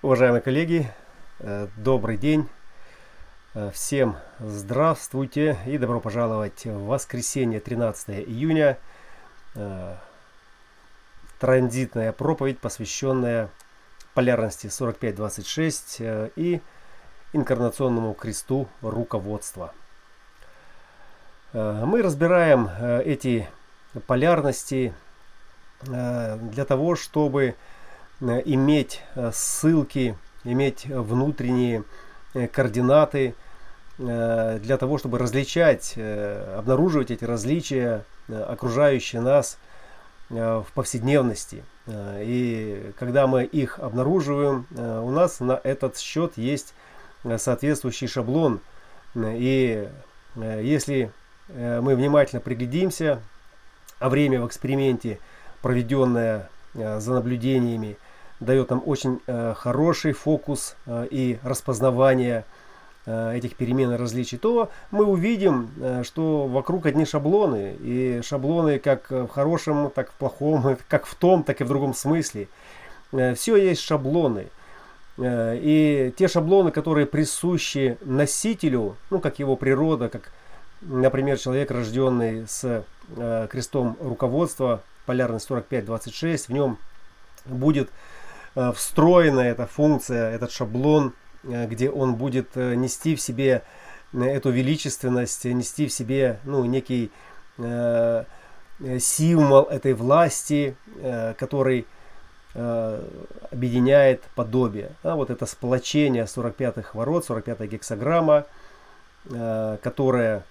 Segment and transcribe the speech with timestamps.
[0.00, 0.88] Уважаемые коллеги,
[1.40, 2.48] э, добрый день.
[3.54, 8.78] Э, всем здравствуйте и добро пожаловать в воскресенье 13 июня.
[9.56, 9.96] Э,
[11.40, 13.48] транзитная проповедь, посвященная
[14.14, 15.96] полярности 4526
[16.36, 16.60] и
[17.32, 19.74] инкарнационному кресту руководства.
[21.52, 22.70] Мы разбираем
[23.04, 23.48] эти
[24.06, 24.94] полярности
[25.82, 27.56] для того, чтобы
[28.20, 31.84] иметь э, ссылки, иметь внутренние
[32.34, 33.34] э, координаты
[33.98, 39.58] для того, чтобы различать, обнаруживать эти различия, окружающие нас
[40.30, 41.64] в повседневности.
[41.88, 46.74] И когда мы их обнаруживаем, у нас на этот счет есть
[47.38, 48.60] соответствующий шаблон.
[49.16, 49.88] И
[50.36, 51.10] если
[51.56, 53.20] мы внимательно приглядимся,
[53.98, 55.18] а время в эксперименте,
[55.60, 57.96] проведенное за наблюдениями,
[58.40, 62.44] дает нам очень э, хороший фокус э, и распознавание
[63.06, 67.76] э, этих перемен и различий, то мы увидим, э, что вокруг одни шаблоны.
[67.80, 71.94] И шаблоны как в хорошем, так в плохом, как в том, так и в другом
[71.94, 72.48] смысле.
[73.12, 74.46] Э, все есть шаблоны.
[75.18, 80.30] Э, и те шаблоны, которые присущи носителю, ну, как его природа, как,
[80.82, 82.84] например, человек, рожденный с
[83.16, 86.78] э, крестом руководства, полярность 45-26, в нем
[87.46, 87.90] будет
[88.74, 91.14] встроена эта функция, этот шаблон,
[91.44, 93.62] э, где он будет э, нести в себе
[94.12, 97.10] эту величественность, нести в себе ну, некий
[97.58, 98.24] э,
[98.98, 101.86] символ этой власти, э, который
[102.54, 103.04] э,
[103.50, 104.92] объединяет подобие.
[105.02, 108.46] А вот это сплочение 45-х ворот, 45-я гексограмма,
[109.30, 110.44] э, которое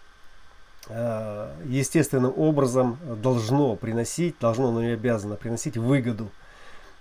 [0.87, 6.29] э, естественным образом должно приносить, должно, но не обязано приносить выгоду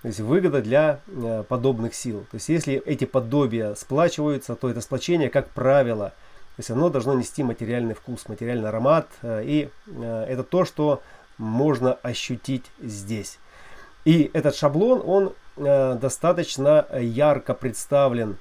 [0.07, 2.27] то есть выгода для э, подобных сил.
[2.31, 7.15] То есть если эти подобия сплачиваются, то это сплочение, как правило, то есть оно должно
[7.15, 9.09] нести материальный вкус, материальный аромат.
[9.23, 11.03] Э, и э, это то, что
[11.39, 13.41] можно ощутить здесь.
[14.05, 18.37] И этот шаблон, он достаточно ярко представлен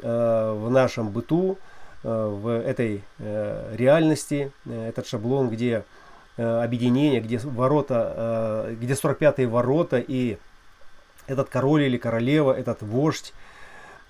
[0.00, 1.58] в нашем быту,
[2.04, 4.52] в этой реальности.
[4.64, 5.82] Этот шаблон, где
[6.36, 10.38] объединение, где ворота, где 45-е ворота и
[11.28, 13.32] этот король или королева, этот вождь,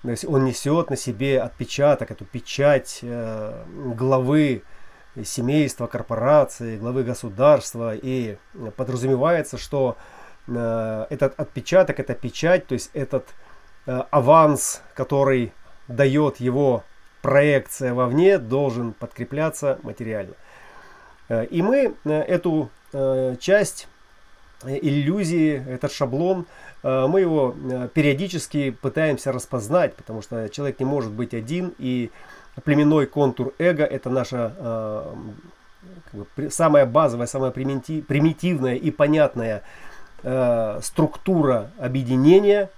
[0.01, 3.63] то есть он несет на себе отпечаток, эту печать э,
[3.95, 4.63] главы
[5.23, 7.93] семейства, корпорации, главы государства.
[7.95, 8.37] И
[8.77, 9.97] подразумевается, что
[10.47, 13.27] э, этот отпечаток, эта печать, то есть этот
[13.87, 15.51] э, аванс, который
[15.89, 16.83] дает его
[17.21, 20.35] проекция вовне, должен подкрепляться материально.
[21.27, 23.89] Э, и мы э, эту э, часть
[24.65, 26.45] иллюзии, этот шаблон,
[26.83, 32.11] э, мы его э, периодически пытаемся распознать, потому что человек не может быть один, и
[32.63, 35.13] племенной контур эго– это наша э,
[36.11, 39.63] как бы, самая базовая, самая примитивная и понятная
[40.81, 42.69] структура объединения.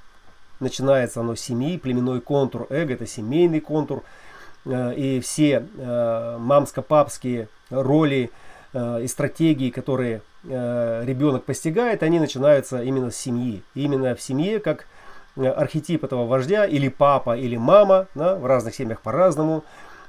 [0.59, 4.03] Начинается оно с семьи, племенной контур эго– это семейный контур,
[4.67, 5.65] и все
[6.37, 8.29] мамско-папские роли
[8.73, 13.61] и стратегии, которые Э, ребенок постигает, они начинаются именно с семьи.
[13.75, 14.87] именно в семье, как
[15.35, 19.63] э, архетип этого вождя, или папа, или мама, да, в разных семьях по-разному,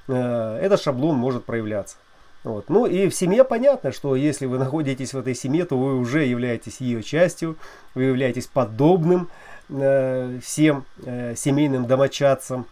[0.09, 1.97] э, этот шаблон может проявляться.
[2.45, 2.71] Вот.
[2.71, 6.25] Ну и в семье понятно, что если вы находитесь в этой семье, то вы уже
[6.25, 7.57] являетесь ее частью,
[7.95, 9.29] вы являетесь подобным
[9.69, 12.67] э, всем э, семейным домочадцам.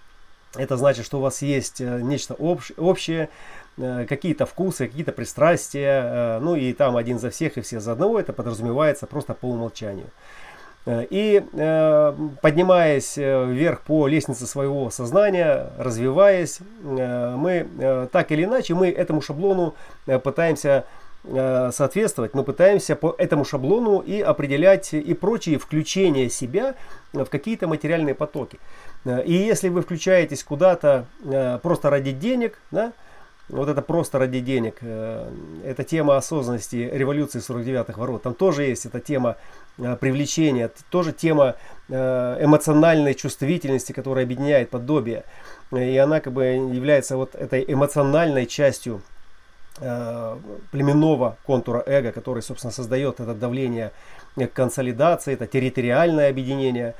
[0.56, 3.69] Это значит, что у вас есть э, нечто общ, общее, Э,
[4.08, 8.20] какие-то вкусы, какие-то пристрастия, э, ну и там один за всех и все за одного,
[8.20, 10.06] это подразумевается просто по умолчанию.
[10.86, 11.42] Э, и
[12.42, 19.74] поднимаясь вверх по лестнице своего сознания, развиваясь, мы так или иначе, мы этому шаблону
[20.06, 20.84] пытаемся
[21.22, 26.76] соответствовать, мы пытаемся по этому шаблону и определять и прочие включения себя
[27.12, 28.58] в какие-то материальные потоки.
[29.04, 31.04] И если вы включаетесь куда-то
[31.62, 32.94] просто ради денег, да,
[33.50, 34.78] вот это просто ради денег.
[34.80, 35.30] Э,
[35.64, 38.22] это тема осознанности революции 49-х ворот.
[38.22, 39.36] Там тоже есть эта тема
[39.78, 41.56] э, привлечения, тоже тема
[41.88, 45.24] э, эмоциональной чувствительности, которая объединяет подобие.
[45.72, 49.02] И она как бы является вот этой эмоциональной частью
[50.72, 53.92] племенного контура эго, который, собственно, создает это давление
[54.52, 56.94] консолидации, это территориальное объединение.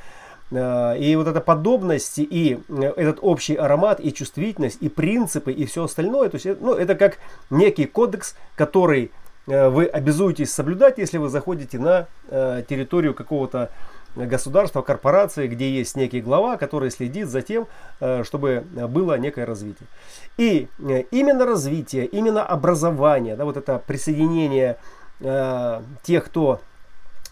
[0.50, 5.64] Э, и вот эта подобность, и э, этот общий аромат, и чувствительность, и принципы, и
[5.66, 7.18] все остальное, то есть, э, ну, это как
[7.50, 9.10] некий кодекс, который
[9.46, 13.70] вы обязуетесь соблюдать, если вы заходите на территорию какого-то
[14.16, 17.66] государства, корпорации, где есть некий глава, который следит за тем,
[18.00, 19.88] э, чтобы было некое развитие.
[20.36, 24.78] И э, именно развитие, именно образование, да, вот это присоединение
[25.20, 26.69] э, тех, кто э,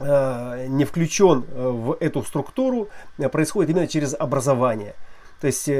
[0.00, 2.88] не включен э, в эту структуру,
[3.32, 4.94] происходит именно через образование.
[5.40, 5.70] То есть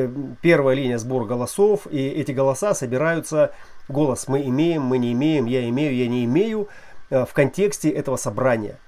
[0.40, 3.52] первая линия сбор голосов, и эти голоса собираются,
[3.88, 6.68] голос мы имеем, мы не имеем, я имею, я не имею,
[7.10, 8.78] в контексте этого собрания.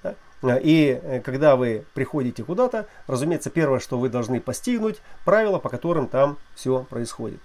[0.43, 6.09] И э, когда вы приходите куда-то, разумеется, первое, что вы должны постигнуть, правила, по которым
[6.09, 7.41] там все происходит.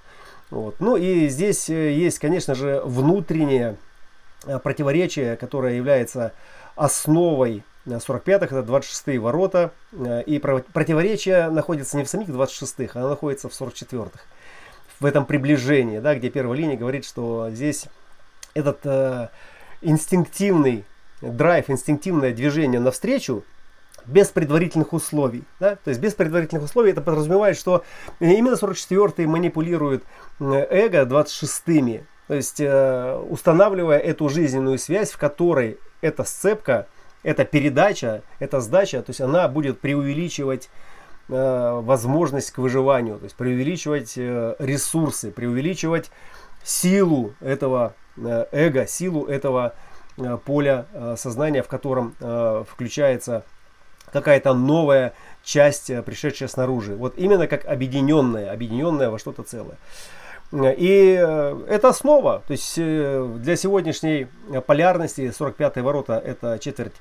[0.50, 0.76] Вот.
[0.80, 3.76] Ну и здесь э, есть, конечно же, внутреннее
[4.46, 6.32] э, противоречие, которое является
[6.76, 9.72] основой 45-х, это 26-е ворота.
[10.26, 14.20] И противоречие находится не в самих 26-х, оно находится в 44-х.
[15.00, 17.86] В этом приближении, да, где первая линия говорит, что здесь
[18.54, 19.28] этот э,
[19.82, 20.86] инстинктивный
[21.22, 23.44] драйв, инстинктивное движение навстречу
[24.06, 25.44] без предварительных условий.
[25.60, 25.76] Да?
[25.76, 27.84] То есть без предварительных условий это подразумевает, что
[28.20, 30.04] именно 44-й манипулирует
[30.40, 32.04] эго 26-ми.
[32.28, 36.88] То есть э, устанавливая эту жизненную связь, в которой эта сцепка,
[37.26, 40.70] эта передача, эта сдача, то есть она будет преувеличивать
[41.28, 46.12] э, возможность к выживанию, то есть преувеличивать э, ресурсы, преувеличивать
[46.64, 47.94] силу этого
[48.52, 49.74] эго, силу этого
[50.18, 53.44] Э, поля э, сознания, в котором э, включается
[54.14, 55.14] какая-то новая
[55.44, 56.96] часть, пришедшая снаружи.
[56.96, 59.76] Вот именно как объединенная, объединенная во что-то целое.
[60.54, 61.20] И
[61.68, 62.44] это основа.
[62.48, 64.28] То есть для сегодняшней
[64.68, 66.94] полярности 45-е ворота это четверть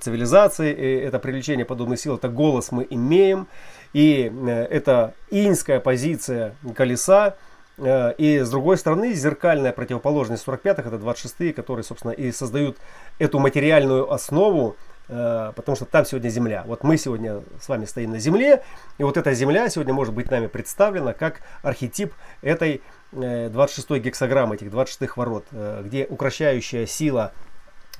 [0.00, 0.72] цивилизации,
[1.02, 3.46] это привлечение подобных сил, это голос мы имеем.
[3.92, 4.30] И
[4.70, 7.36] это инская позиция колеса,
[7.78, 12.78] Э, и с другой стороны, зеркальная противоположность 45-х, это 26-е, которые, собственно, и создают
[13.18, 14.76] эту материальную основу,
[15.08, 16.64] э, потому что там сегодня Земля.
[16.66, 18.62] Вот мы сегодня с вами стоим на Земле,
[18.98, 22.82] и вот эта Земля сегодня может быть нами представлена как архетип этой
[23.12, 25.44] 26-й э, гексограммы, этих 26-х ворот,
[25.84, 27.32] где укращающая сила,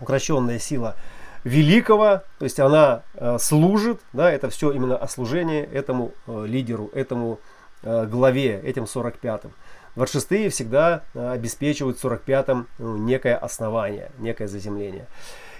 [0.00, 0.96] укращенная сила
[1.46, 3.02] великого, то есть она
[3.38, 7.38] служит, да, это все именно о служении этому лидеру, этому
[7.82, 9.52] главе, этим 45-м.
[9.96, 15.06] 26-е всегда э, обеспечивают 45-м ну, некое основание, некое заземление.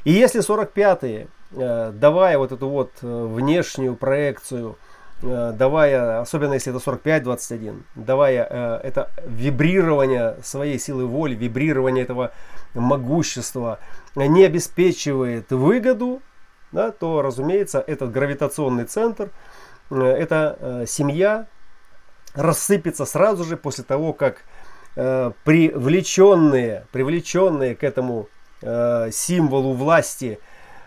[0.05, 4.77] И если 45-е, э, давая вот эту вот э, внешнюю проекцию,
[5.23, 8.45] давая, особенно если это 45-21, давая
[8.83, 12.33] это вибрирование своей силы воли, вибрирование этого
[12.75, 13.79] могущества,
[14.17, 16.23] не обеспечивает выгоду,
[16.73, 19.31] да, то, разумеется, этот гравитационный центр,
[19.91, 21.47] это семья,
[22.37, 24.43] рассыпется сразу же после того, как
[24.95, 28.29] э, привлеченные, привлеченные к этому
[28.63, 30.39] э, символу власти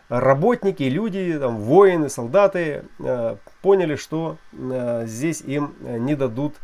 [0.08, 6.56] работники, люди, там, воины, солдаты э, поняли, что э, здесь им не дадут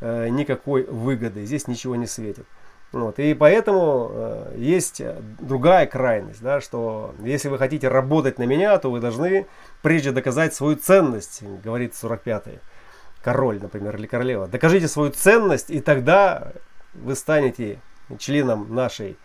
[0.00, 2.46] э, никакой выгоды, здесь ничего не светит.
[2.92, 3.18] Вот.
[3.18, 5.02] И поэтому э, есть
[5.40, 9.46] другая крайность, да, что если вы хотите работать на меня, то вы должны
[9.82, 12.60] прежде доказать свою ценность, говорит 45-й
[13.22, 14.48] король, например, или королева.
[14.48, 16.52] Докажите свою ценность, и тогда
[16.94, 17.80] вы станете
[18.18, 19.18] членом нашей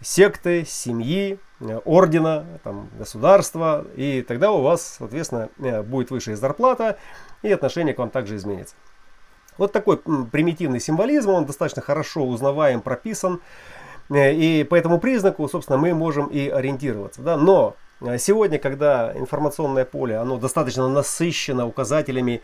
[0.00, 1.38] секты, семьи,
[1.84, 6.98] ордена, там, государства, и тогда у вас, соответственно, э, будет высшая зарплата,
[7.42, 8.74] и отношение к вам также изменится.
[9.58, 13.40] Вот такой примитивный символизм, он достаточно хорошо узнаваем, прописан,
[14.10, 17.22] э, и по этому признаку, собственно, мы можем и ориентироваться.
[17.22, 17.36] Да?
[17.36, 22.42] Но э, сегодня, когда информационное поле, оно достаточно насыщено указателями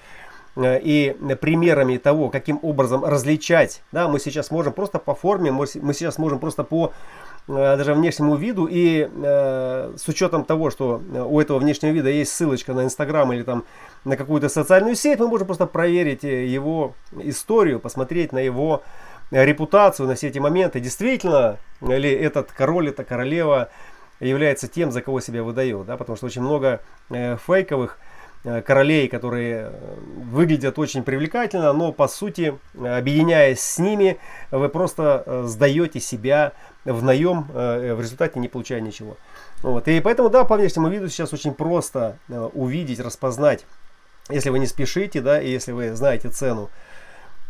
[0.58, 3.82] Э, и примерами того, каким образом различать.
[3.92, 6.92] Да, мы сейчас можем просто по форме, мы сейчас можем просто по
[7.48, 12.74] даже внешнему виду и э, с учетом того, что у этого внешнего вида есть ссылочка
[12.74, 13.64] на Инстаграм или там
[14.04, 18.82] на какую-то социальную сеть, мы можем просто проверить его историю, посмотреть на его
[19.30, 20.80] репутацию, на все эти моменты.
[20.80, 23.70] Действительно ли этот король, эта королева
[24.20, 28.07] является тем, за кого себя выдает, да, потому что очень много э, фейковых Э,
[28.42, 29.94] королей, которые э,
[30.30, 34.18] выглядят очень привлекательно, но по сути, объединяясь с ними,
[34.50, 36.52] вы просто э, сдаете себя
[36.84, 39.18] в наем, в результате не получая ничего.
[39.62, 39.88] Вот.
[39.88, 42.16] И поэтому, да, по внешнему виду сейчас очень просто
[42.54, 43.66] увидеть, распознать,
[44.30, 46.70] если вы не спешите, да, и если вы знаете цену,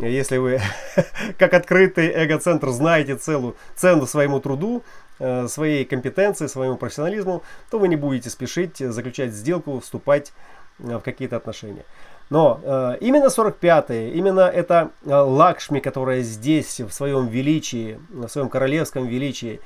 [0.00, 0.60] если вы,
[1.38, 4.82] как открытый эго-центр, знаете целую, цену своему труду,
[5.18, 11.36] своей компетенции, своему профессионализму, то вы не будете спешить заключать сделку, вступать Э, в какие-то
[11.36, 11.84] отношения.
[12.30, 18.48] Но э, именно 45-е, именно это э, Лакшми, которая здесь в своем величии, в своем
[18.50, 19.60] королевском величии,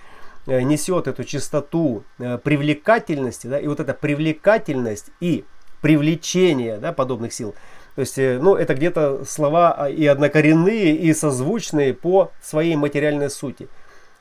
[0.46, 5.44] э, несет эту чистоту э, привлекательности, да, и вот эта привлекательность и
[5.80, 7.54] привлечения да, подобных сил.
[7.94, 13.28] То есть, э, ну, это где-то слова а, и однокоренные, и созвучные по своей материальной
[13.28, 13.68] сути.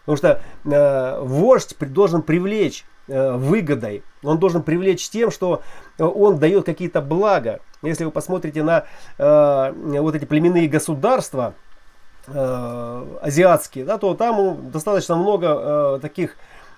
[0.05, 5.61] Потому что э, вождь должен привлечь э, выгодой, он должен привлечь тем, что
[5.97, 7.59] он дает какие-то блага.
[7.81, 8.85] Если вы посмотрите на
[9.17, 11.55] э, вот эти племенные государства
[12.27, 16.37] э, азиатские, да, то там достаточно много э, таких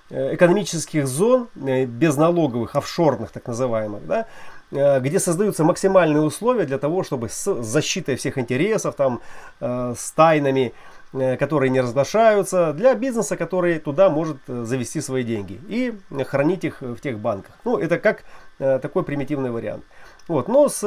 [0.10, 4.28] э, экономических зон, э, безналоговых, офшорных так называемых, да,
[4.74, 9.22] Э, где создаются максимальные условия для того, чтобы с защитой всех интересов, там,
[9.60, 15.62] э, с тайнами, э, которые не разглашаются, для бизнеса, который туда может завести свои деньги
[15.68, 15.94] и
[16.26, 17.56] хранить их в тех банках.
[17.64, 18.24] Ну, это как
[18.58, 19.84] такой примитивный вариант.
[20.28, 20.48] Вот.
[20.48, 20.82] Но с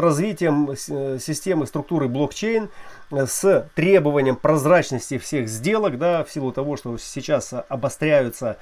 [0.00, 2.68] развитием системы структуры блокчейн,
[3.10, 8.56] с требованием прозрачности всех сделок, да, в силу того, что сейчас обостряются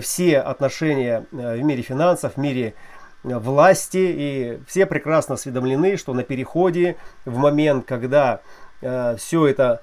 [0.00, 2.74] все отношения в мире финансов, в мире
[3.22, 8.40] власти, и все прекрасно осведомлены, что на переходе, в момент, когда
[8.80, 9.82] э, все это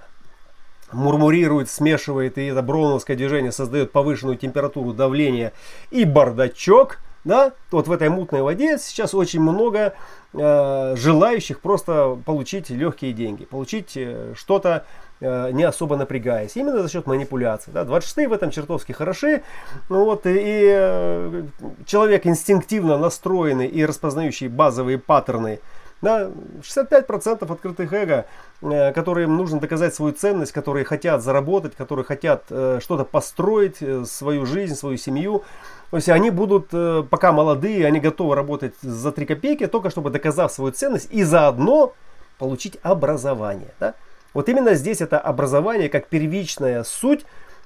[0.91, 5.53] мурмурирует, смешивает, и это броуновское движение создает повышенную температуру давления
[5.91, 9.93] и бардачок, да, вот в этой мутной воде сейчас очень много
[10.33, 14.85] э, желающих просто получить легкие деньги, получить э, что-то
[15.21, 16.55] Э, не особо напрягаясь.
[16.55, 17.73] Именно за счет манипуляций.
[17.73, 17.83] Да.
[17.83, 19.43] 26 в этом чертовски хороши.
[19.89, 21.43] Ну, вот, и, и э,
[21.85, 25.59] человек инстинктивно настроенный и распознающий базовые паттерны.
[26.01, 28.25] Да, 65% открытых эго,
[28.61, 33.77] э, которым нужно доказать свою ценность, которые хотят заработать, которые хотят что-то построить,
[34.07, 35.43] свою жизнь, свою семью.
[35.91, 36.69] То есть они будут,
[37.09, 41.93] пока молодые, они готовы работать за 3 копейки, только чтобы доказав свою ценность и заодно
[42.37, 43.73] получить образование.
[43.79, 43.95] Да?
[44.33, 47.25] Вот именно здесь это образование как первичная суть,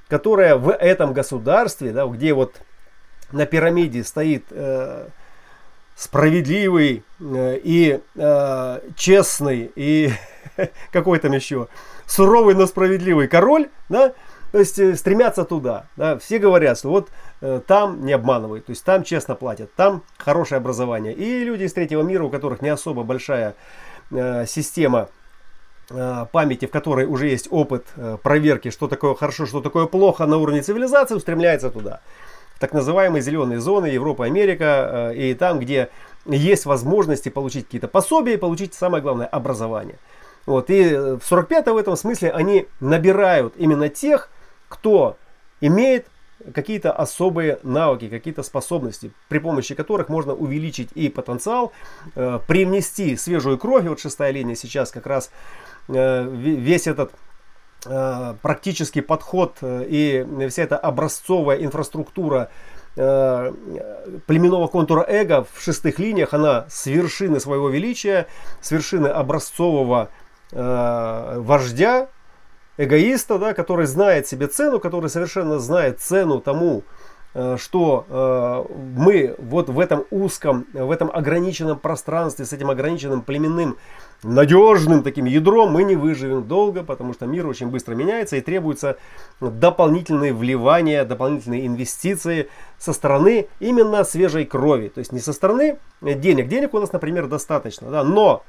[0.10, 2.56] которая в этом государстве, да, где вот
[3.32, 5.08] на пирамиде стоит э,
[5.96, 10.12] справедливый э, и э, честный и
[10.92, 11.68] какой там еще
[12.06, 14.14] суровый, но справедливый король, да,
[14.52, 15.88] то есть э, стремятся туда.
[15.96, 17.10] Да, все говорят, что вот
[17.42, 21.14] э, там не обманывают, то есть там честно платят, там хорошее образование.
[21.14, 23.56] И люди из третьего мира, у которых не особо большая
[24.12, 25.10] э, система
[25.90, 27.88] Э, памяти, в которой уже есть опыт
[28.24, 32.00] проверки, что такое хорошо, что такое плохо на уровне цивилизации, устремляется туда.
[32.64, 35.90] Так называемые зеленые зоны, Европа, Америка, э, и там, где
[36.26, 39.98] есть возможности получить какие-то пособия и получить, самое главное, образование.
[40.46, 44.30] Вот, и в 45 в этом смысле они набирают именно тех,
[44.70, 45.18] кто
[45.60, 46.08] имеет
[46.54, 51.74] какие-то особые навыки, какие-то способности, при помощи которых можно увеличить и потенциал,
[52.16, 53.84] э, привнести свежую кровь.
[53.84, 55.32] Вот шестая линия сейчас как раз
[55.90, 57.16] э, весь этот э,
[58.42, 62.50] практический подход э, и вся эта образцовая инфраструктура
[62.96, 63.54] э,
[64.26, 68.28] племенного контура эго в шестых линиях, она с вершины своего величия,
[68.62, 70.10] с вершины образцового
[70.52, 72.08] э, вождя,
[72.78, 77.03] эгоиста, да, который знает себе цену, который совершенно знает цену тому, э,
[77.58, 83.78] что э, мы вот в этом узком, в этом ограниченном пространстве, с этим ограниченным племенным,
[84.22, 88.98] надежным таким ядром мы не выживем долго, потому что мир очень быстро меняется и требуются
[89.42, 94.90] дополнительные вливания, дополнительные инвестиции со стороны именно свежей крови.
[94.90, 96.48] То есть не со стороны денег.
[96.48, 98.44] Денег у нас, например, достаточно, да, но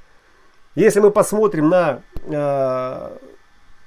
[0.74, 3.16] если мы посмотрим на э,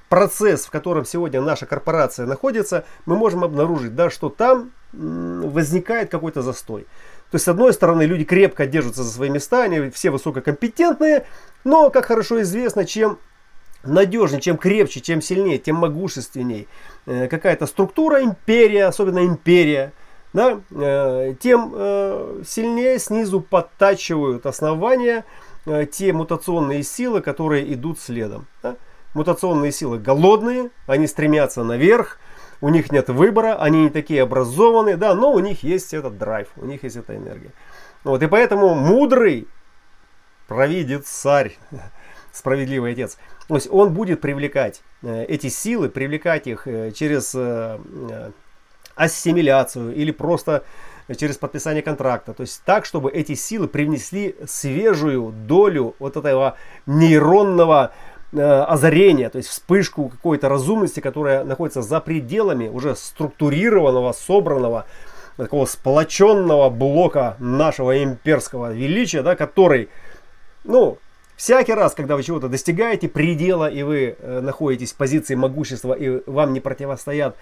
[0.09, 6.41] процесс, в котором сегодня наша корпорация находится, мы можем обнаружить, да, что там возникает какой-то
[6.41, 6.83] застой.
[7.29, 11.25] То есть, с одной стороны, люди крепко держатся за свои места, они все высококомпетентные,
[11.65, 13.19] но, как хорошо известно, чем
[13.83, 16.67] надежнее, чем крепче, чем сильнее, тем могущественней
[17.05, 19.91] э, какая-то структура, империя, особенно империя,
[20.31, 25.25] да, э, тем э, сильнее снизу подтачивают основания
[25.91, 28.47] те мутационные силы, которые идут следом.
[28.63, 28.77] Да
[29.13, 32.19] мутационные силы голодные, они стремятся наверх,
[32.61, 36.47] у них нет выбора, они не такие образованные, да, но у них есть этот драйв,
[36.55, 37.51] у них есть эта энергия.
[38.03, 39.47] Вот, и поэтому мудрый
[40.47, 41.57] провидец царь,
[42.31, 47.79] справедливый отец, то есть он будет привлекать э, эти силы, привлекать их э, через э,
[48.95, 50.63] ассимиляцию или просто
[51.15, 52.33] через подписание контракта.
[52.33, 57.93] То есть так, чтобы эти силы привнесли свежую долю вот этого нейронного
[58.33, 64.85] озарение, то есть вспышку какой-то разумности, которая находится за пределами уже структурированного, собранного,
[65.37, 69.89] такого сплоченного блока нашего имперского величия, да, который,
[70.63, 70.97] ну,
[71.37, 76.23] Всякий раз, когда вы чего-то достигаете предела, и вы э, находитесь в позиции могущества, и
[76.25, 77.35] вам не противостоят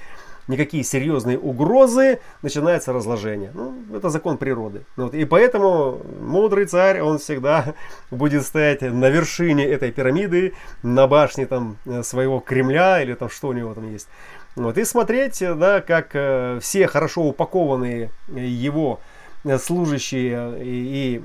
[0.48, 3.52] никакие серьезные угрозы, начинается разложение.
[3.54, 4.86] Ну, это закон природы.
[4.96, 5.14] Вот.
[5.14, 7.74] И поэтому мудрый царь, он всегда
[8.12, 13.50] будет стоять на вершине этой пирамиды, на башне там э, своего Кремля, или там что
[13.50, 14.08] у него там есть.
[14.56, 14.78] Вот.
[14.78, 19.00] И смотреть, да, как э, все хорошо упакованные его
[19.60, 21.24] служащие и,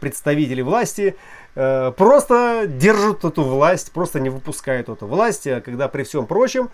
[0.00, 1.16] представители власти
[1.60, 6.70] Э, просто держат эту власть, просто не выпускают эту власть, когда при всем прочем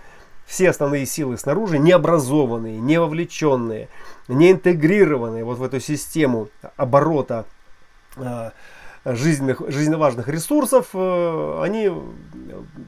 [0.47, 3.89] все основные силы снаружи необразованные, не вовлеченные,
[4.29, 7.47] не интегрированные вот в эту систему оборота
[8.17, 8.51] э,
[9.05, 11.91] жизненных, жизненно важных ресурсов, э, они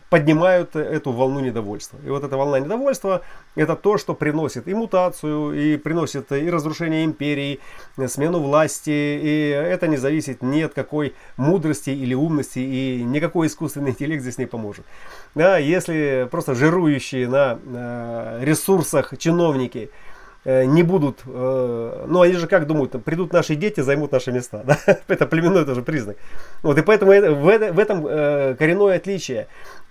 [0.09, 1.99] поднимают эту волну недовольства.
[2.05, 3.23] И вот эта волна недовольства
[3.55, 7.61] это то, что приносит и мутацию, и приносит и разрушение империи,
[8.07, 8.91] смену власти.
[8.91, 14.39] И это не зависит ни от какой мудрости или умности, и никакой искусственный интеллект здесь
[14.39, 14.87] не поможет.
[15.35, 20.06] Да, если просто жирующие на ресурсах чиновники– Э,
[20.47, 24.63] не будут, э, ну они же как думают, придут наши дети, займут наши места.
[24.65, 24.79] Да?
[25.09, 26.17] Это племенной тоже признак.
[26.63, 29.49] Вот, и поэтому в, этом э, коренное отличие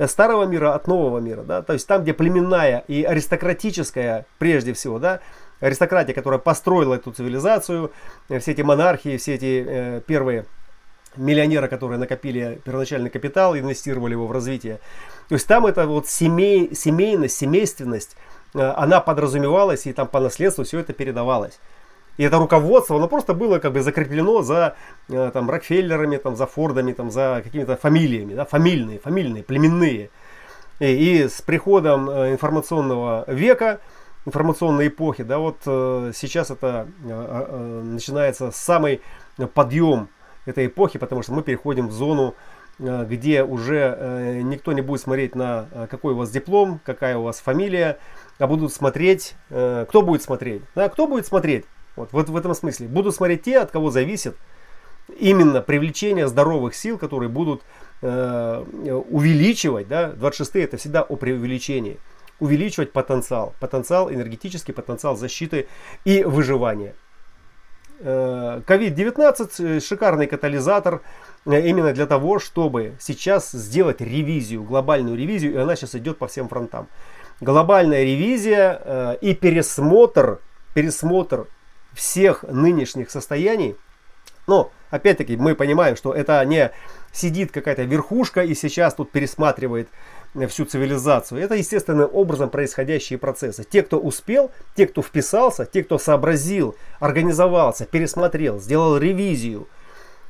[0.07, 1.43] старого мира от нового мира.
[1.43, 1.61] Да?
[1.61, 5.19] То есть там, где племенная и аристократическая, прежде всего, да,
[5.59, 7.91] аристократия, которая построила эту цивилизацию,
[8.39, 10.45] все эти монархии, все эти первые
[11.17, 14.79] миллионеры, которые накопили первоначальный капитал, инвестировали его в развитие.
[15.27, 20.63] То есть там это вот семей, семейность, семейственность, Э, она подразумевалась и там по наследству
[20.63, 21.59] все это передавалось.
[22.17, 24.75] И это руководство, оно просто было как бы закреплено за
[25.09, 30.09] э, там, Рокфеллерами, там, за Фордами, там, за какими-то фамилиями, да, фамильные, фамильные, племенные.
[30.79, 33.81] И, и с приходом э, информационного века,
[34.25, 39.01] информационной эпохи, да, вот сейчас это начинается самый
[39.53, 40.09] подъем
[40.47, 42.33] этой эпохи, потому что мы переходим в зону
[42.77, 47.99] где уже никто не будет смотреть на какой у вас диплом, какая у вас фамилия,
[48.37, 50.63] а будут смотреть, э, кто будет смотреть?
[50.75, 51.65] Да, кто будет смотреть?
[51.95, 52.87] Вот, вот в этом смысле.
[52.87, 54.35] Будут смотреть те, от кого зависит
[55.17, 57.61] именно привлечение здоровых сил, которые будут
[58.01, 58.63] э,
[59.09, 61.99] увеличивать, да, 26 это всегда о преувеличении,
[62.39, 65.67] увеличивать потенциал, потенциал, энергетический потенциал защиты
[66.03, 66.95] и выживания.
[68.01, 71.01] COVID-19 э, шикарный катализатор
[71.45, 76.27] э, именно для того, чтобы сейчас сделать ревизию, глобальную ревизию, и она сейчас идет по
[76.27, 76.89] всем фронтам
[77.41, 80.39] глобальная ревизия э, и пересмотр,
[80.73, 81.47] пересмотр
[81.93, 83.75] всех нынешних состояний.
[84.47, 86.71] Но, опять-таки, мы понимаем, что это не
[87.11, 89.87] сидит какая-то верхушка и сейчас тут пересматривает
[90.49, 91.41] всю цивилизацию.
[91.41, 93.63] Это естественным образом происходящие процессы.
[93.63, 99.67] Те, кто успел, те, кто вписался, те, кто сообразил, организовался, пересмотрел, сделал ревизию,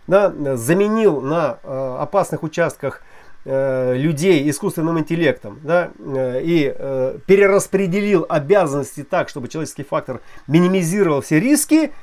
[0.05, 3.14] да, заменил на э, опасных участках Э,
[3.45, 11.39] людей искусственным интеллектом да, э, и э, перераспределил обязанности так, чтобы человеческий фактор минимизировал все
[11.39, 11.93] риски,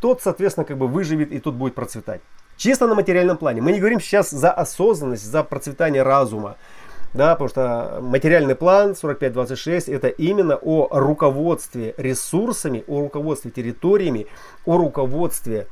[0.00, 2.20] тот, соответственно, как бы выживет и тут будет процветать.
[2.56, 3.62] Чисто на материальном плане.
[3.62, 6.56] Мы не говорим сейчас за осознанность, за процветание разума.
[7.12, 14.28] Да, потому что материальный план 4526 это именно о руководстве ресурсами, о руководстве территориями,
[14.64, 15.66] о руководстве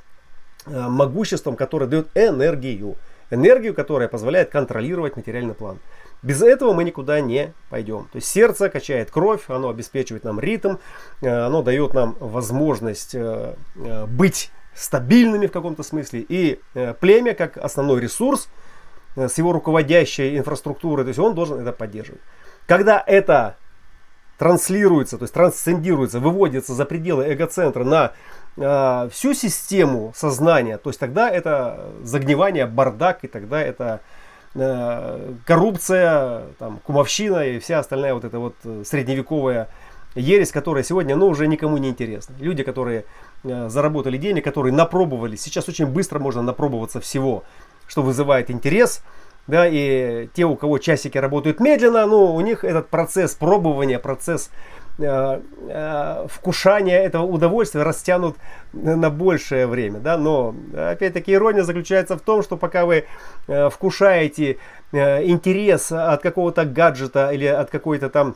[0.67, 2.97] э, могуществом, которое дает энергию
[3.31, 5.79] энергию, которая позволяет контролировать материальный план.
[6.23, 8.09] Без этого мы никуда не пойдем.
[8.11, 10.77] То есть сердце качает кровь, оно обеспечивает нам ритм,
[11.21, 16.25] э, оно дает нам возможность э, э, быть стабильными в каком-то смысле.
[16.29, 16.61] И
[17.01, 18.49] племя, как основной ресурс,
[19.17, 22.21] с его руководящей инфраструктурой, то есть он должен это поддерживать.
[22.69, 23.57] Когда это
[24.38, 28.12] транслируется, то есть трансцендируется, выводится за пределы эгоцентра на
[28.59, 34.01] э, всю систему сознания, то есть тогда это загнивание, бардак, и тогда это
[34.55, 39.68] э, коррупция, там, кумовщина и вся остальная вот эта вот средневековая
[40.14, 42.35] ересь, которая сегодня ну, уже никому не интересна.
[42.38, 43.05] Люди, которые
[43.44, 47.44] э, заработали денег, которые напробовали, сейчас очень быстро можно напробоваться всего,
[47.87, 49.03] что вызывает интерес,
[49.49, 54.51] да, и те, у кого часики работают медленно, ну, у них этот процесс пробования, процесс
[55.01, 58.37] Э, э, вкушание этого удовольствия растянут
[58.73, 60.01] на большее время.
[60.01, 60.19] Да?
[60.19, 63.05] Но, опять-таки, ирония заключается в том, что пока вы
[63.47, 64.59] э, вкушаете
[64.91, 68.35] интерес от какого-то гаджета или от какой-то там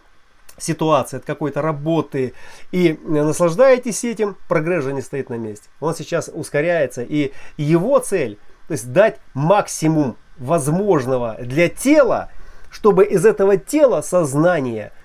[0.56, 2.34] ситуации, от какой-то работы
[2.70, 5.68] и наслаждаетесь этим, прогресс же не стоит на месте.
[5.80, 12.30] Он сейчас ускоряется, и его цель, то есть дать максимум возможного для тела,
[12.70, 14.92] чтобы из этого тела сознание–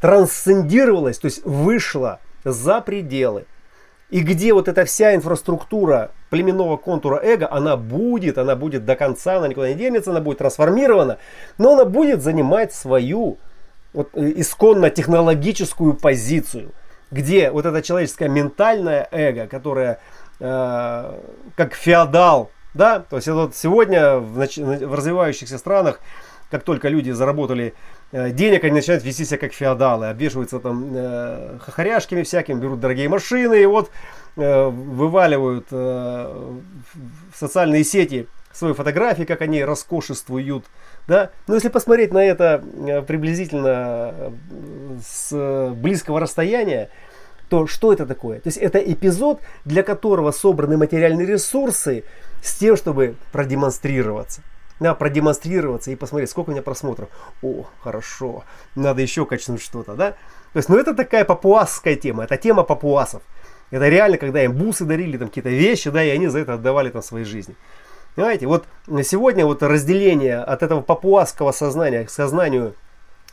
[0.00, 3.46] трансцендировалась, то есть вышла за пределы.
[4.10, 9.36] И где вот эта вся инфраструктура племенного контура эго, она будет, она будет до конца,
[9.36, 11.18] она никуда не денется, она будет трансформирована,
[11.58, 13.38] но она будет занимать свою
[13.92, 16.70] вот, э, исконно технологическую позицию,
[17.10, 20.00] где вот это человеческое ментальное эго, которое
[20.40, 21.18] э,
[21.54, 26.00] как феодал, да, то есть вот сегодня в, в развивающихся странах,
[26.48, 27.74] как только люди заработали
[28.12, 33.08] э, денег, они начинают вести себя как феодалы, обвешиваются там э, хохоряшками всякими, берут дорогие
[33.08, 33.90] машины и вот
[34.36, 36.58] э, вываливают э,
[37.32, 40.64] в социальные сети свои фотографии, как они роскошествуют,
[41.08, 41.30] да?
[41.48, 44.30] Но если посмотреть на это э, приблизительно э,
[45.04, 46.90] с близкого расстояния,
[47.48, 48.40] то что это такое?
[48.40, 52.04] То есть это эпизод, для которого собраны материальные ресурсы
[52.42, 54.42] с тем, чтобы продемонстрироваться.
[54.80, 57.08] Да, продемонстрироваться и посмотреть, сколько у меня просмотров.
[57.42, 58.44] О, хорошо,
[58.76, 60.12] надо еще качнуть что-то, да?
[60.52, 63.22] То есть, ну это такая папуасская тема, это тема папуасов.
[63.70, 66.90] Это реально, когда им бусы дарили, там какие-то вещи, да, и они за это отдавали
[66.90, 67.56] там своей жизни.
[68.14, 68.66] Понимаете, вот
[69.04, 72.74] сегодня вот разделение от этого папуасского сознания к сознанию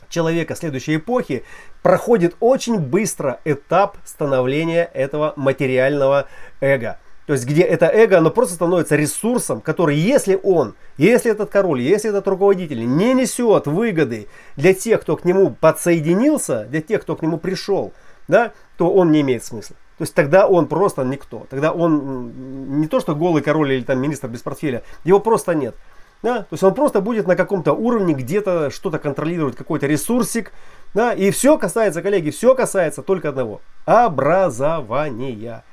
[0.08, 1.44] человека следующей эпохи
[1.82, 6.28] проходит очень быстро этап становления этого материального
[6.60, 6.98] эго.
[7.26, 11.80] То есть, где это эго, оно просто становится ресурсом, который, если он, если этот король,
[11.80, 17.16] если этот руководитель не несет выгоды для тех, кто к нему подсоединился, для тех, кто
[17.16, 17.92] к нему пришел,
[18.28, 19.76] да, то он не имеет смысла.
[19.98, 21.46] То есть тогда он просто никто.
[21.50, 25.74] Тогда он не то, что голый король или там министр без портфеля, его просто нет.
[26.22, 26.40] Да?
[26.40, 30.52] То есть он просто будет на каком-то уровне где-то что-то контролировать, какой-то ресурсик.
[30.94, 31.12] Да?
[31.12, 33.60] И все касается, коллеги, все касается только одного.
[33.84, 35.64] Образования.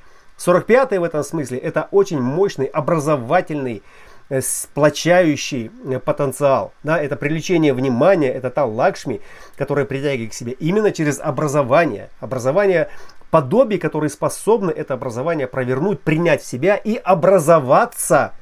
[0.44, 3.82] 45-й в этом смысле это очень мощный образовательный
[4.28, 6.72] э, сплочающий э, потенциал.
[6.82, 9.20] Да, это привлечение внимания, это та лакшми,
[9.56, 12.10] которая притягивает к себе именно через образование.
[12.20, 12.88] Образование
[13.30, 18.32] подобий, которые способны это образование провернуть, принять в себя и образоваться.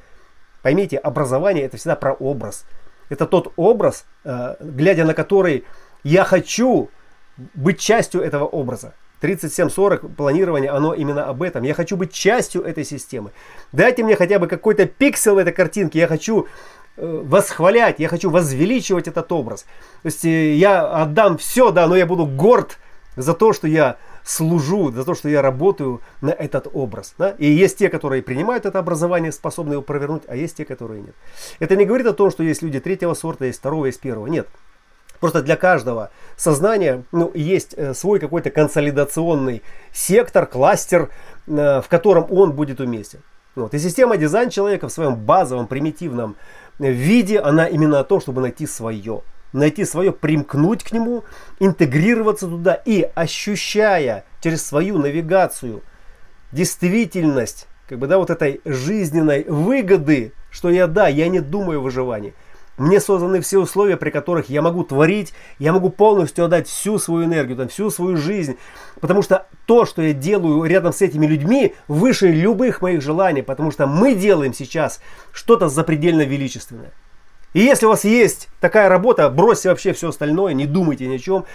[0.61, 2.65] Поймите, образование это всегда про образ.
[3.09, 5.65] Это тот образ, э, глядя на который
[6.03, 6.89] я хочу
[7.55, 8.93] быть частью этого образа.
[9.23, 11.63] 3740 планирование, оно именно об этом.
[11.63, 13.31] Я хочу быть частью этой системы.
[13.71, 15.99] Дайте мне хотя бы какой-то пиксель в этой картинке.
[15.99, 16.47] Я хочу
[16.97, 19.61] э, восхвалять, я хочу возвеличивать этот образ.
[20.01, 22.79] То есть э, я отдам все, да, но я буду горд
[23.15, 27.15] за то, что я служу, за то, что я работаю на этот образ.
[27.17, 27.29] Да?
[27.29, 31.15] И есть те, которые принимают это образование, способны его провернуть, а есть те, которые нет.
[31.59, 34.27] Это не говорит о том, что есть люди третьего сорта, есть второго, есть первого.
[34.27, 34.49] Нет.
[35.23, 39.61] Просто для каждого сознания ну, есть э, свой какой-то консолидационный
[39.93, 41.11] сектор, кластер,
[41.47, 43.21] э, в котором он будет уместен.
[43.55, 43.73] Вот.
[43.73, 46.35] И система дизайн человека в своем базовом, примитивном
[46.77, 49.21] виде, она именно о том, чтобы найти свое
[49.53, 51.23] найти свое, примкнуть к нему,
[51.59, 55.83] интегрироваться туда и ощущая через свою навигацию
[56.51, 61.83] действительность, как бы, да, вот этой жизненной выгоды, что я, да, я не думаю о
[61.83, 62.33] выживании.
[62.77, 67.25] Мне созданы все условия, при которых я могу творить, я могу полностью отдать всю свою
[67.25, 68.57] энергию, там, всю свою жизнь.
[68.99, 73.43] Потому что то, что я делаю рядом с этими людьми, выше любых моих желаний.
[73.43, 76.91] Потому что мы делаем сейчас что-то запредельно величественное.
[77.53, 81.19] И если у вас есть такая работа, бросьте вообще все остальное, не думайте ни о
[81.19, 81.45] чем,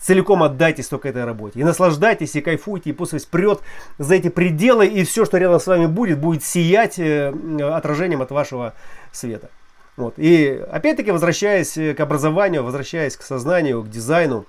[0.00, 1.60] целиком отдайтесь только этой работе.
[1.60, 3.60] И наслаждайтесь, и кайфуйте, и пусть прет
[3.98, 8.30] за эти пределы, и все, что рядом с вами будет, будет сиять э, отражением от
[8.30, 8.72] вашего
[9.12, 9.50] света.
[9.96, 10.14] Вот.
[10.16, 14.46] И опять-таки, возвращаясь к образованию, возвращаясь к сознанию, к дизайну,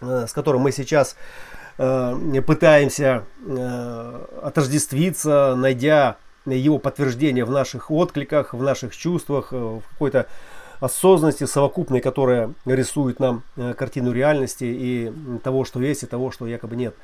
[0.00, 1.16] э, с которым мы сейчас
[1.78, 3.24] э, пытаемся
[4.42, 6.16] отождествиться, найдя
[6.46, 10.26] его подтверждение в наших откликах, в наших чувствах, э, в какой-то
[10.80, 15.12] осознанности совокупной, которая рисует нам э, картину реальности и
[15.44, 16.94] того, что есть, и того, что якобы нет.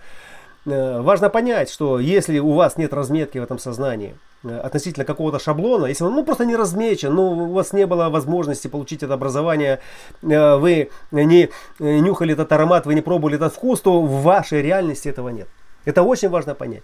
[0.66, 5.86] Э, важно понять, что если у вас нет разметки в этом сознании относительно какого-то шаблона,
[5.86, 9.80] если он ну, просто не размечен, ну, у вас не было возможности получить это образование,
[10.22, 11.48] вы не
[11.78, 15.48] нюхали этот аромат, вы не пробовали этот вкус, то в вашей реальности этого нет.
[15.84, 16.82] Это очень важно понять.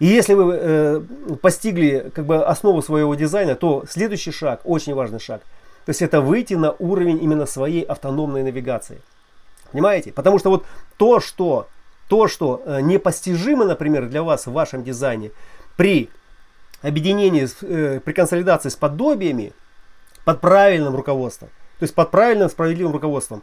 [0.00, 1.00] И если вы э,
[1.40, 5.42] постигли как бы основу своего дизайна, то следующий шаг, очень важный шаг,
[5.84, 9.00] то есть это выйти на уровень именно своей автономной навигации.
[9.72, 10.12] Понимаете?
[10.12, 10.64] Потому что вот
[10.96, 11.68] то, что,
[12.08, 15.30] то, что э, непостижимо, например, для вас в вашем дизайне,
[15.76, 16.10] при
[16.82, 19.52] объединении, э, при консолидации с подобиями,
[20.24, 23.42] под правильным руководством, то есть под правильным справедливым руководством.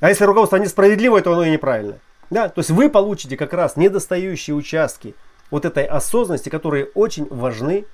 [0.00, 1.98] А если руководство несправедливое, то оно и неправильное.
[2.30, 2.48] Да?
[2.48, 5.14] То есть вы получите как раз недостающие участки
[5.50, 7.84] вот этой осознанности, которые очень важны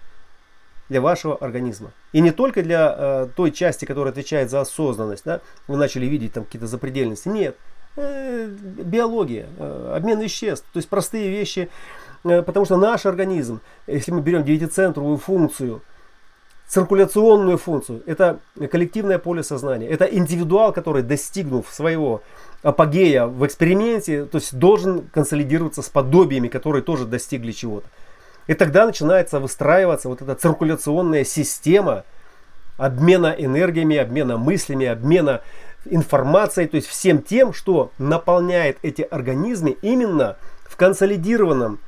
[0.88, 1.92] для вашего организма.
[2.12, 5.24] И не только для э, той части, которая отвечает за осознанность.
[5.24, 5.40] Да?
[5.68, 7.28] Вы начали видеть там какие-то запредельности.
[7.28, 7.56] Нет.
[7.96, 10.66] Э, биология, э, обмен веществ.
[10.72, 11.68] То есть простые вещи,
[12.22, 15.82] потому что наш организм, если мы берем девятицентровую функцию,
[16.66, 18.38] циркуляционную функцию, это
[18.70, 22.22] коллективное поле сознания, это индивидуал, который, достигнув своего
[22.62, 27.88] апогея в эксперименте, то есть должен консолидироваться с подобиями, которые тоже достигли чего-то.
[28.46, 32.04] И тогда начинается выстраиваться вот эта циркуляционная система
[32.76, 35.42] обмена энергиями, обмена мыслями, обмена
[35.86, 41.80] информацией, то есть всем тем, что наполняет эти организмы именно в консолидированном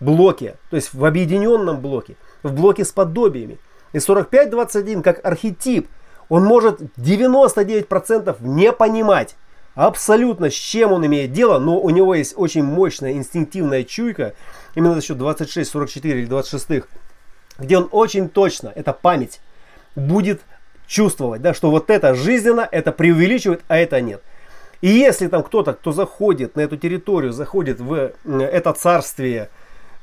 [0.00, 3.58] блоке, то есть в объединенном блоке, в блоке с подобиями.
[3.92, 5.88] И 45-21 как архетип,
[6.28, 9.36] он может 99% не понимать
[9.74, 14.34] абсолютно с чем он имеет дело, но у него есть очень мощная инстинктивная чуйка,
[14.74, 16.84] именно за счет 26, 44 или 26,
[17.58, 19.40] где он очень точно, это память,
[19.94, 20.40] будет
[20.86, 24.22] чувствовать, да, что вот это жизненно, это преувеличивает, а это нет.
[24.80, 29.50] И если там кто-то, кто заходит на эту территорию, заходит в это царствие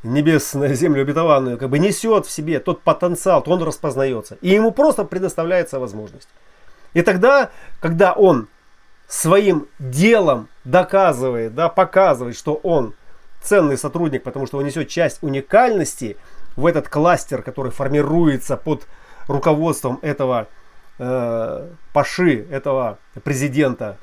[0.03, 4.37] небесную землю обетованную, как бы несет в себе тот потенциал, то он распознается.
[4.41, 6.29] И ему просто предоставляется возможность.
[6.93, 8.47] И тогда, когда он
[9.07, 12.93] своим делом доказывает, да, показывает, что он
[13.41, 16.17] ценный сотрудник, потому что он несет часть уникальности
[16.55, 18.87] в этот кластер, который формируется под
[19.27, 20.47] руководством этого
[20.99, 23.97] э, Паши, этого президента,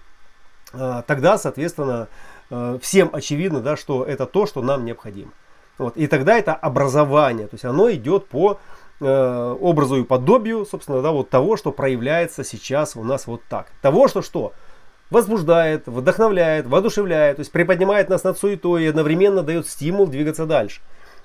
[0.73, 2.09] э, тогда, соответственно,
[2.51, 5.33] э, всем очевидно, да, что это то, что нам необходимо.
[5.79, 5.97] Вот.
[5.97, 8.59] И тогда это образование, то есть оно идет по
[9.01, 13.67] э, образу и подобию, собственно, да, вот того, что проявляется сейчас у нас вот так.
[13.83, 14.53] Того, что что?
[15.11, 20.81] Возбуждает, вдохновляет, воодушевляет, то есть приподнимает нас над суетой и одновременно дает стимул двигаться дальше.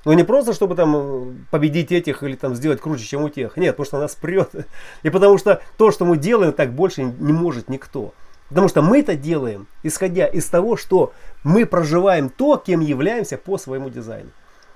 [0.06, 3.58] Но не просто, чтобы там э, победить этих или там сделать круче, чем у тех.
[3.58, 4.50] Нет, потому что нас прет.
[5.04, 8.14] И потому что то, что мы делаем, так больше не может никто.
[8.50, 13.58] Потому что мы это делаем, исходя из того, что мы проживаем то, кем являемся по
[13.58, 14.30] своему дизайну.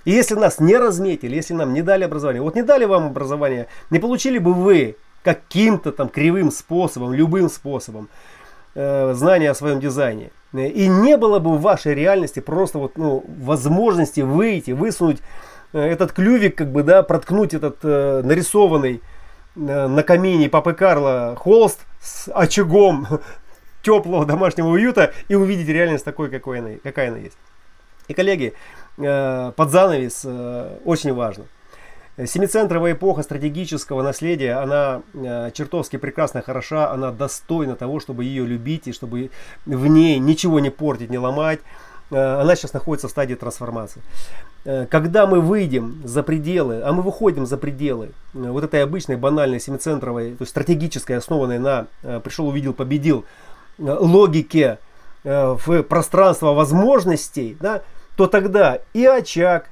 [0.06, 3.68] И если нас не разметили, если нам не дали образование, вот не дали вам образование,
[3.90, 8.10] не получили бы вы каким-то там кривым способом, любым способом
[8.76, 13.24] э, знания о своем дизайне– и не было бы в вашей реальности просто вот, ну,
[13.40, 15.20] возможности выйти, высунуть
[15.74, 19.02] э, этот клювик, как бы, да, проткнуть этот э, нарисованный
[19.56, 23.08] э, на камине Папы Карла холст с очагом
[23.84, 27.38] теплого домашнего уюта и увидеть реальность такой, какой она, какая она есть.
[28.08, 28.54] И, коллеги,
[28.98, 31.46] э, под занавес э, очень важно–
[32.16, 38.88] Семицентровая эпоха стратегического наследия, она э, чертовски прекрасно хороша, она достойна того, чтобы ее любить
[38.88, 39.32] и чтобы
[39.66, 41.60] в ней ничего не портить, не ломать.
[42.12, 44.04] Она сейчас находится в стадии трансформации.
[44.64, 50.36] Когда мы выйдем за пределы, а мы выходим за пределы вот этой обычной банальной семицентровой,
[50.36, 51.88] то есть стратегической, основанной на
[52.20, 53.26] пришел, увидел, победил
[53.78, 54.80] логике
[55.24, 57.82] в пространство возможностей, да,
[58.16, 59.70] то тогда и очаг,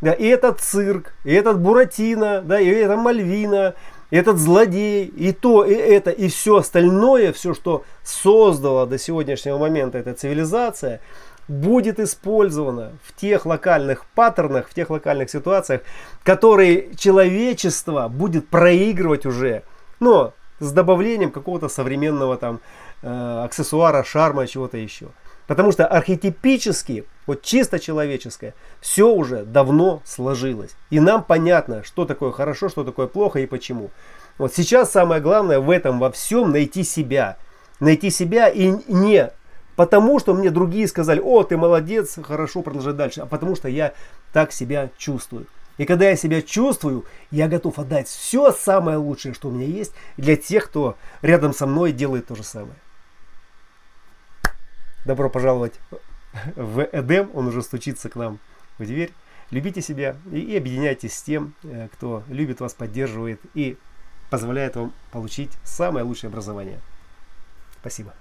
[0.00, 3.74] да, и этот цирк, и этот Буратино, да, и эта Мальвина,
[4.10, 9.58] и этот злодей, и то, и это, и все остальное, все, что создала до сегодняшнего
[9.58, 11.00] момента эта цивилизация,
[11.48, 15.82] будет использовано в тех локальных паттернах, в тех локальных ситуациях,
[16.22, 19.62] которые человечество будет проигрывать уже,
[20.00, 25.08] но с добавлением какого-то современного там э, аксессуара, шарма, чего-то еще.
[25.46, 30.74] Потому что архетипически, вот чисто человеческое, все уже давно сложилось.
[30.90, 33.90] И нам понятно, что такое хорошо, что такое плохо и почему.
[34.38, 37.36] Вот сейчас самое главное в этом во всем найти себя.
[37.78, 39.30] Найти себя и не
[39.76, 43.92] потому, что мне другие сказали, о, ты молодец, хорошо, продолжай дальше, а потому что я
[44.32, 45.46] так себя чувствую.
[45.76, 49.92] И когда я себя чувствую, я готов отдать все самое лучшее, что у меня есть,
[50.16, 52.76] для тех, кто рядом со мной делает то же самое.
[55.04, 55.74] Добро пожаловать
[56.56, 58.38] в Эдем, он уже стучится к нам
[58.78, 59.12] в дверь.
[59.50, 63.76] Любите себя и, и объединяйтесь с тем, э, кто любит вас, поддерживает и
[64.30, 66.80] позволяет вам получить самое лучшее образование.
[67.80, 68.14] Спасибо.